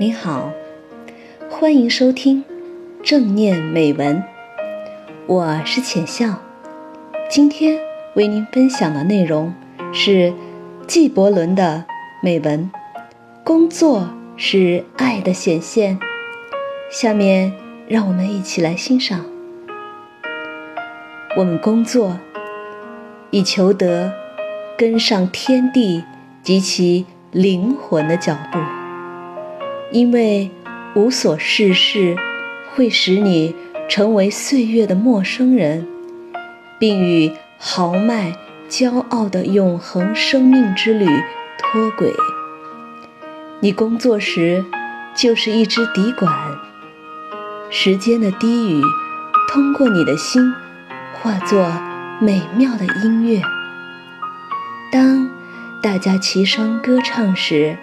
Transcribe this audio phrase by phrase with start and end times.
[0.00, 0.52] 你好，
[1.50, 2.44] 欢迎收听
[3.02, 4.22] 正念美文，
[5.26, 6.40] 我是浅笑。
[7.28, 7.80] 今天
[8.14, 9.52] 为您分享的内容
[9.92, 10.32] 是
[10.86, 11.84] 纪伯伦的
[12.22, 12.70] 美文
[13.42, 15.98] 《工作是爱的显现》。
[16.92, 17.52] 下面
[17.88, 19.24] 让我们一起来欣赏。
[21.36, 22.16] 我们工作，
[23.32, 24.12] 以求得
[24.76, 26.04] 跟上天地
[26.40, 28.60] 及其灵魂的脚步。
[29.90, 30.50] 因为
[30.94, 32.14] 无所事事
[32.74, 33.54] 会使你
[33.88, 35.88] 成为岁月的陌生人，
[36.78, 38.36] 并与豪迈、
[38.68, 41.06] 骄傲的永恒生命之旅
[41.56, 42.12] 脱轨。
[43.60, 44.62] 你工作时
[45.16, 46.30] 就是一支笛管，
[47.70, 48.82] 时间的低语
[49.50, 50.52] 通过你的心
[51.14, 51.72] 化作
[52.20, 53.40] 美妙的音乐。
[54.92, 55.30] 当
[55.82, 57.78] 大家齐声歌唱时，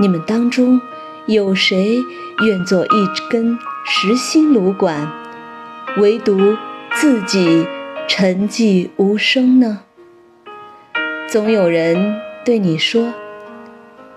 [0.00, 0.80] 你们当中。
[1.26, 1.98] 有谁
[2.44, 5.10] 愿做一根实心炉管，
[5.96, 6.56] 唯独
[6.94, 7.66] 自己
[8.06, 9.80] 沉寂无声呢？
[11.28, 13.12] 总有人对你说，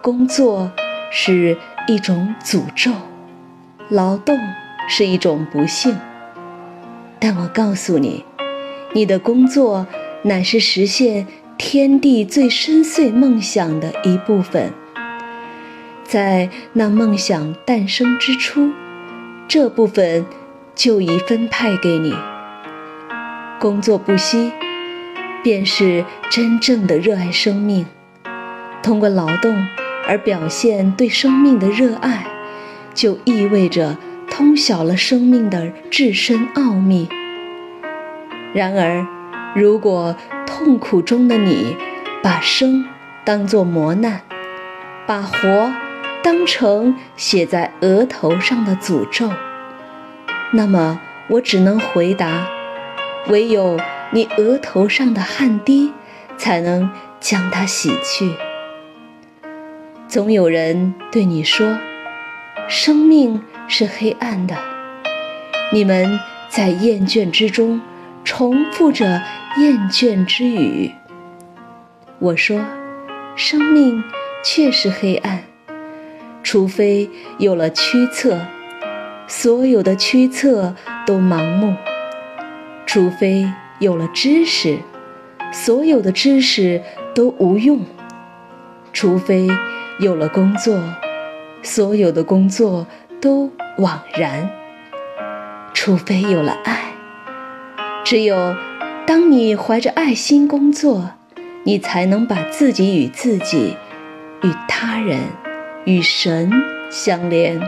[0.01, 0.71] 工作
[1.09, 1.57] 是
[1.87, 2.91] 一种诅咒，
[3.89, 4.37] 劳动
[4.87, 5.97] 是一种不幸。
[7.19, 8.23] 但我告诉你，
[8.93, 9.87] 你的工作
[10.21, 11.25] 乃是实现
[11.57, 14.71] 天地最深邃梦想的一部分。
[16.09, 18.71] 在那梦想诞生之初，
[19.47, 20.25] 这部分
[20.73, 22.15] 就已分派给你。
[23.59, 24.51] 工作不息，
[25.43, 27.85] 便是真正的热爱生命。
[28.81, 29.55] 通过劳动
[30.07, 32.25] 而表现对生命的热爱，
[32.95, 33.95] 就意味着
[34.31, 37.07] 通晓了生命的至深奥秘。
[38.55, 39.05] 然而，
[39.55, 40.15] 如果
[40.47, 41.77] 痛苦中的你
[42.23, 42.83] 把生
[43.23, 44.21] 当作磨难，
[45.05, 45.71] 把活，
[46.21, 49.31] 当成写在额头上的诅咒，
[50.51, 52.47] 那么我只能回答：
[53.27, 53.79] 唯有
[54.11, 55.93] 你额头上的汗滴，
[56.37, 58.33] 才能将它洗去。
[60.07, 61.77] 总有人对你说
[62.67, 64.57] ：“生命是黑暗的。”
[65.71, 67.79] 你们在厌倦之中
[68.23, 69.21] 重复着
[69.57, 70.91] 厌倦之语。
[72.17, 72.59] 我说
[73.37, 74.03] ：“生命
[74.43, 75.43] 确实黑暗。”
[76.51, 78.39] 除非有了驱策，
[79.27, 80.73] 所有的驱策
[81.05, 81.75] 都盲目；
[82.87, 84.79] 除非有了知识，
[85.53, 86.81] 所有的知识
[87.13, 87.81] 都无用；
[88.91, 89.47] 除非
[89.99, 90.81] 有了工作，
[91.61, 92.87] 所有的工作
[93.21, 94.49] 都枉然；
[95.75, 96.93] 除非有了爱，
[98.03, 98.55] 只有
[99.05, 101.11] 当你怀着爱心工作，
[101.63, 103.77] 你才能把自己与自己，
[104.41, 105.19] 与他人。
[105.89, 106.51] 与神
[106.91, 107.59] 相连，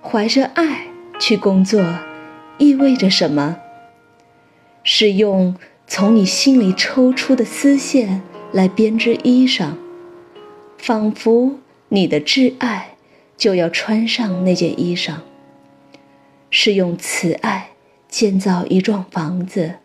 [0.00, 0.86] 怀着爱
[1.18, 1.84] 去工作，
[2.56, 3.56] 意味着什么？
[4.84, 5.56] 是用
[5.88, 8.22] 从你心里抽出的丝线
[8.52, 9.72] 来编织衣裳，
[10.78, 11.58] 仿佛
[11.88, 12.94] 你的挚爱
[13.36, 15.14] 就要穿上那件衣裳；
[16.48, 17.70] 是用慈爱
[18.08, 19.78] 建造一幢房子，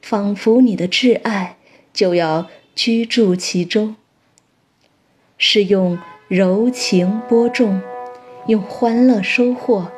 [0.00, 1.58] 仿佛你的挚爱
[1.92, 3.96] 就要居住其中；
[5.36, 5.98] 是用。
[6.28, 7.82] 柔情播种，
[8.46, 9.88] 用欢乐收获，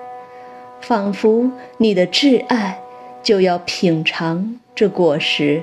[0.80, 2.82] 仿佛你的挚爱
[3.22, 5.62] 就要品尝这果实。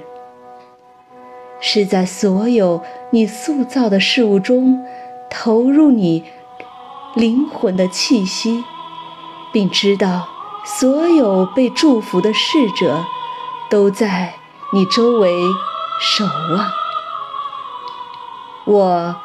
[1.59, 2.81] 是在所有
[3.12, 4.85] 你塑造的事物中，
[5.29, 6.24] 投入你
[7.13, 8.63] 灵魂的气息，
[9.51, 10.30] 并知道
[10.63, 13.03] 所有被祝福的逝者
[13.69, 14.35] 都在
[14.72, 15.30] 你周围
[16.00, 16.72] 守望。
[18.66, 19.16] 我。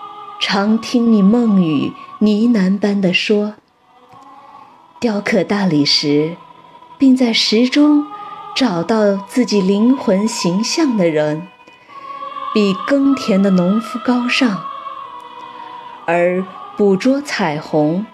[0.41, 3.55] 常听你梦语呢喃般的说
[5.01, 6.37] ：“雕刻大理石，
[6.97, 8.07] 并在石中
[8.55, 11.49] 找到自己灵魂形象的人，
[12.55, 14.61] 比耕田的农夫高尚；
[16.07, 16.45] 而
[16.77, 18.07] 捕捉彩虹，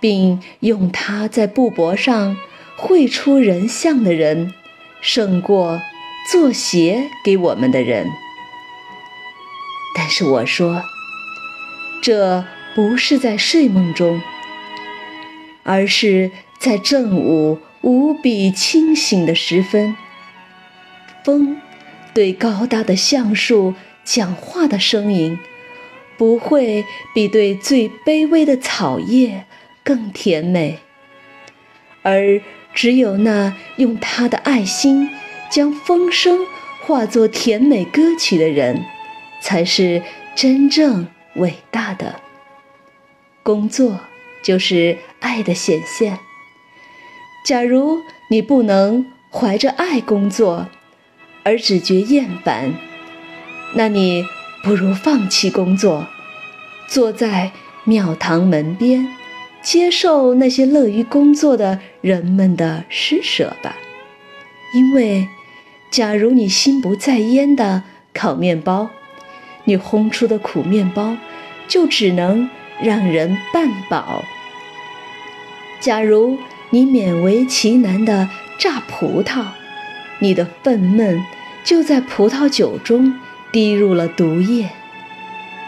[0.00, 2.36] 并用它在布帛上
[2.76, 4.52] 绘出人像的人，
[5.00, 5.80] 胜过
[6.30, 8.08] 做鞋给我们的人。”
[9.96, 10.82] 但是我说。
[12.02, 14.20] 这不是在睡梦中，
[15.62, 19.96] 而是在正午无比清醒的时分。
[21.24, 21.60] 风
[22.14, 23.74] 对高大的橡树
[24.04, 25.38] 讲话的声音，
[26.16, 26.84] 不会
[27.14, 29.44] 比对最卑微的草叶
[29.84, 30.78] 更甜美。
[32.02, 32.40] 而
[32.72, 35.10] 只有那用他的爱心
[35.50, 36.46] 将风声
[36.86, 38.84] 化作甜美歌曲的人，
[39.42, 40.02] 才是
[40.34, 41.08] 真正。
[41.38, 42.20] 伟大的
[43.42, 44.00] 工作
[44.42, 46.18] 就是爱的显现。
[47.44, 48.00] 假如
[48.30, 50.68] 你不能怀着爱工作，
[51.44, 52.74] 而只觉厌烦，
[53.74, 54.24] 那你
[54.62, 56.06] 不如放弃工作，
[56.88, 57.52] 坐在
[57.84, 59.08] 庙堂门边，
[59.62, 63.76] 接受那些乐于工作的人们的施舍吧。
[64.74, 65.26] 因为，
[65.90, 68.90] 假如你心不在焉的烤面包，
[69.64, 71.16] 你烘出的苦面包
[71.68, 72.50] 就只能
[72.82, 74.24] 让人半饱；
[75.78, 76.38] 假如
[76.70, 78.28] 你勉为其难地
[78.58, 79.44] 榨葡萄，
[80.18, 81.22] 你的愤懑
[81.62, 83.14] 就在葡萄酒中
[83.52, 84.70] 滴入了毒液；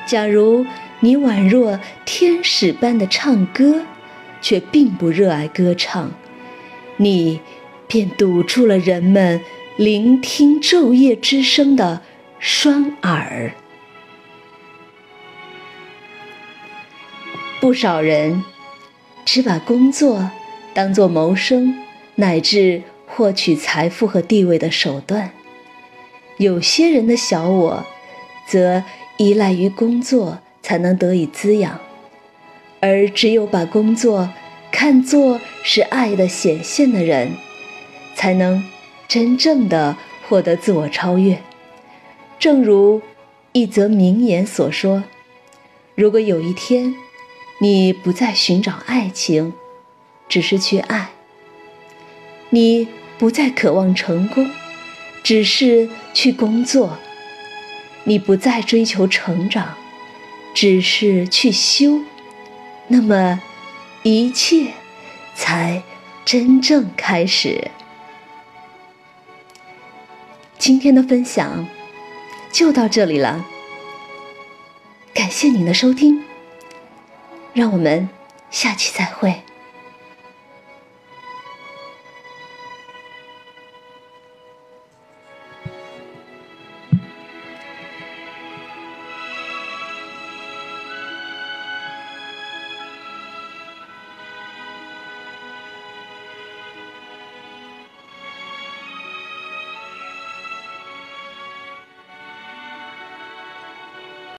[0.06, 0.66] 假如
[1.00, 3.82] 你宛若天使般的唱歌，
[4.40, 6.10] 却并不热爱歌唱，
[6.96, 7.40] 你。
[7.92, 9.40] 便堵住了人们
[9.76, 12.02] 聆听昼夜之声的
[12.38, 13.52] 双耳。
[17.60, 18.42] 不少人
[19.24, 20.30] 只把工作
[20.72, 21.74] 当作谋生
[22.14, 25.30] 乃至获取财富和地位的手段，
[26.38, 27.84] 有些人的小我
[28.46, 28.82] 则
[29.18, 31.78] 依赖于工作才能得以滋养，
[32.80, 34.30] 而只有把工作
[34.72, 37.32] 看作是爱的显现的人。
[38.16, 38.62] 才能
[39.08, 39.96] 真正的
[40.28, 41.38] 获得自我超越。
[42.38, 43.00] 正如
[43.52, 45.04] 一则名言所说
[45.94, 46.94] ：“如果有一天，
[47.62, 49.52] 你不再寻找爱情，
[50.30, 51.10] 只是去爱；
[52.48, 54.50] 你不再渴望成功，
[55.22, 56.96] 只是去工作；
[58.04, 59.76] 你不再追求成长，
[60.54, 62.00] 只是去修，
[62.88, 63.42] 那么
[64.04, 64.72] 一切
[65.34, 65.82] 才
[66.24, 67.70] 真正开始。”
[70.56, 71.68] 今天的分享
[72.50, 73.44] 就到这里了，
[75.12, 76.24] 感谢您的收听，
[77.52, 78.08] 让我们
[78.50, 79.42] 下期再会。